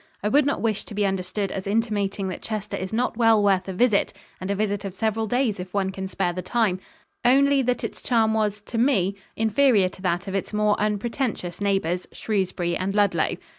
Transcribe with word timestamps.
I 0.23 0.29
would 0.29 0.47
not 0.47 0.63
wish 0.63 0.83
to 0.85 0.95
be 0.95 1.05
understood 1.05 1.51
as 1.51 1.67
intimating 1.67 2.27
that 2.29 2.41
Chester 2.41 2.75
is 2.75 2.91
not 2.91 3.17
well 3.17 3.43
worth 3.43 3.67
a 3.67 3.73
visit, 3.73 4.13
and 4.39 4.49
a 4.49 4.55
visit 4.55 4.83
of 4.83 4.95
several 4.95 5.27
days 5.27 5.59
if 5.59 5.75
one 5.75 5.91
can 5.91 6.07
spare 6.07 6.33
the 6.33 6.41
time; 6.41 6.79
only 7.23 7.61
that 7.61 7.83
its 7.83 8.01
charm 8.01 8.33
was, 8.33 8.61
to 8.61 8.79
me, 8.79 9.13
inferior 9.35 9.89
to 9.89 10.01
that 10.01 10.27
of 10.27 10.33
its 10.33 10.53
more 10.53 10.75
unpretentious 10.79 11.61
neighbors, 11.61 12.07
Shrewsbury 12.11 12.75
and 12.75 12.95
Ludlow. 12.95 13.37